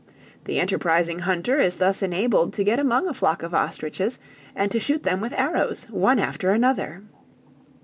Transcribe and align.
The 0.45 0.59
enterprising 0.59 1.19
hunter 1.19 1.59
is 1.59 1.75
thus 1.75 2.01
enabled 2.01 2.53
to 2.53 2.63
get 2.63 2.79
among 2.79 3.07
a 3.07 3.13
flock 3.13 3.43
of 3.43 3.53
ostriches, 3.53 4.17
and 4.55 4.71
to 4.71 4.79
shoot 4.79 5.03
them 5.03 5.21
with 5.21 5.31
arrows 5.33 5.85
one 5.91 6.17
after 6.17 6.49
another. 6.49 7.03